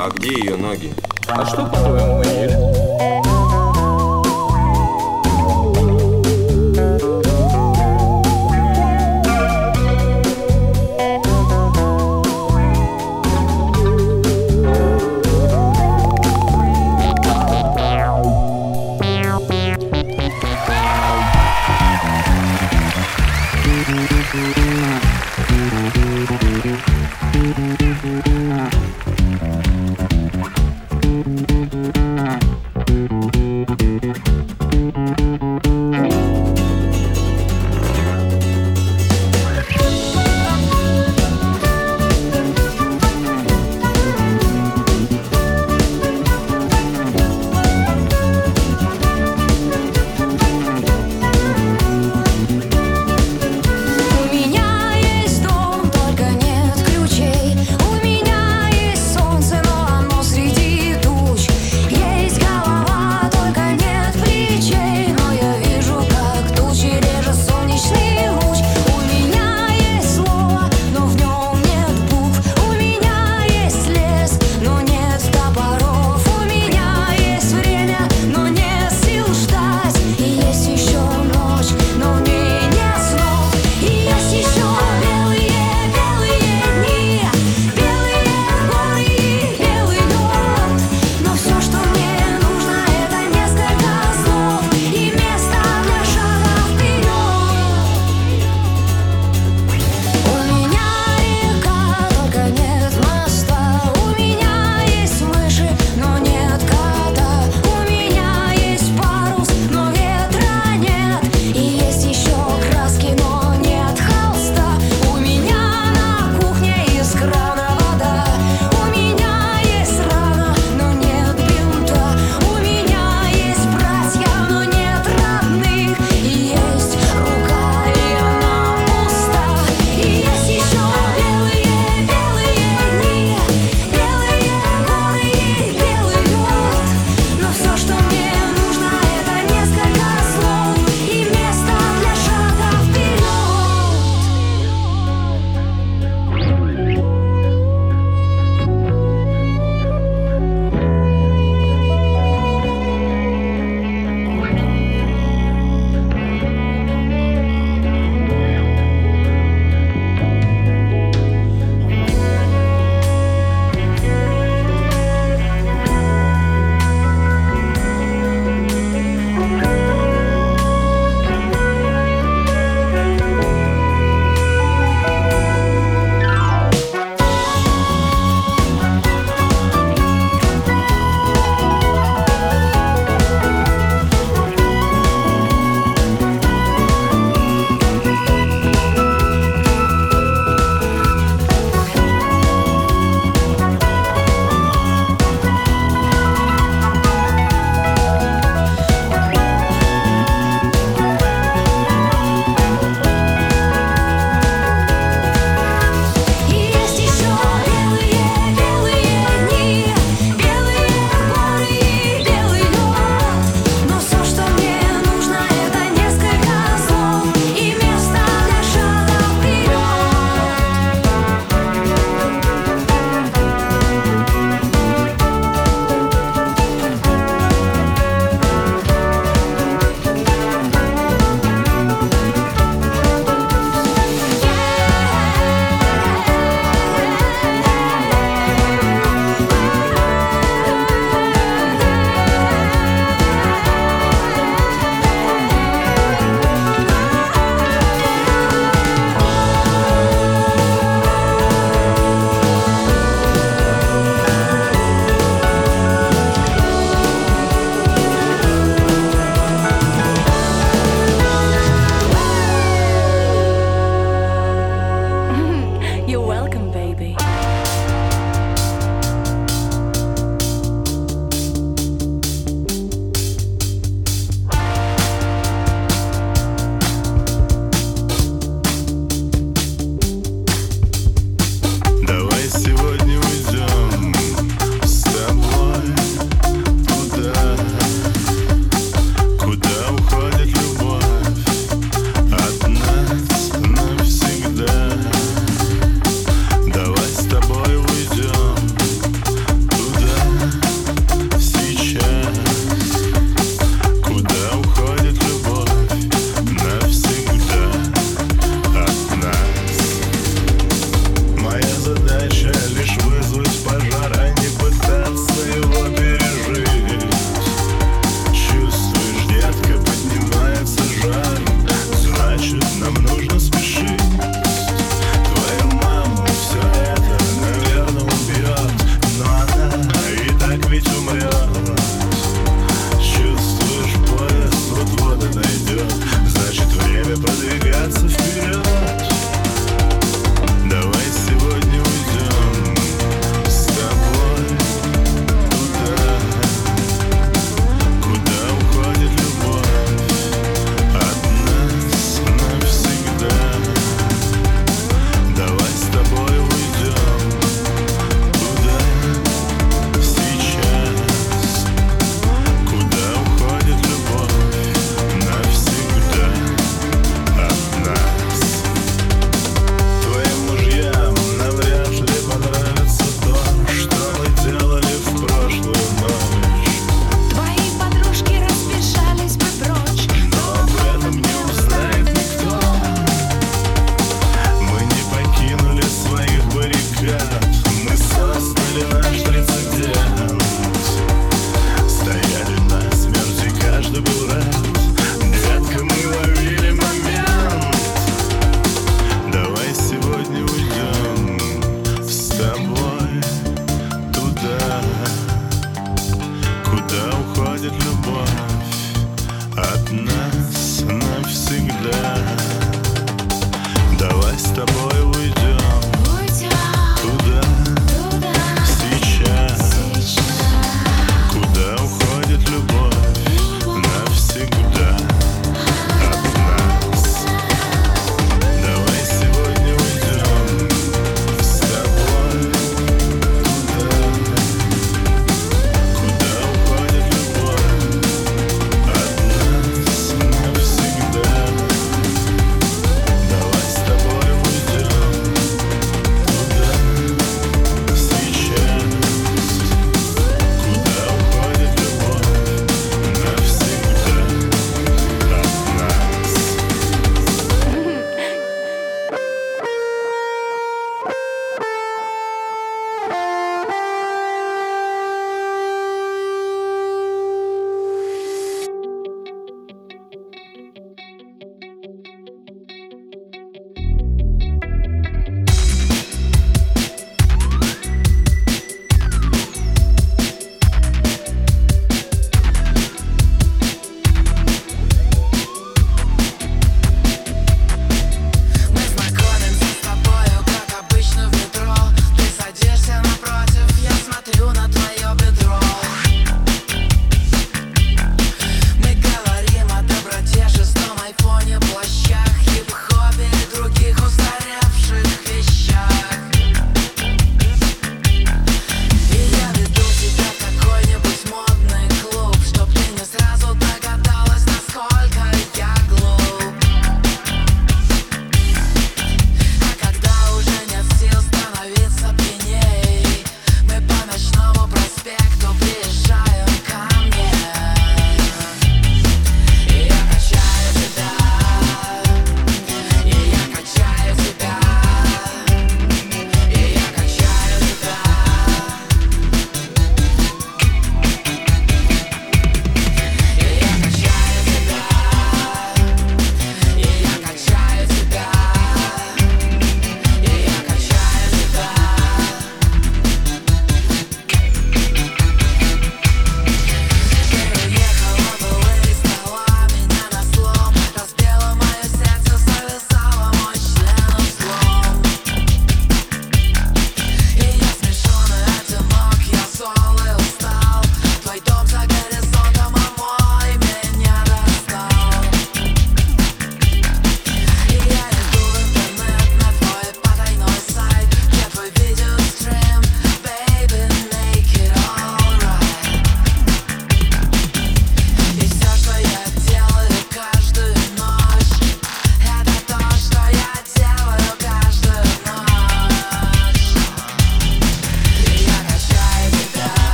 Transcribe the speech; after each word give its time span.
А 0.00 0.10
где 0.14 0.28
ее 0.28 0.56
ноги? 0.56 0.92
А 1.28 1.44
что, 1.44 1.66
по 1.66 1.76